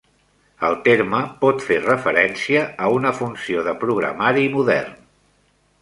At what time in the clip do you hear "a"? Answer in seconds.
2.87-2.91